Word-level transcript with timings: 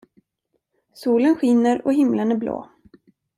Solen 0.93 1.35
skiner 1.35 1.85
och 1.85 1.93
himlen 1.93 2.31
är 2.31 2.35
blå. 2.37 2.69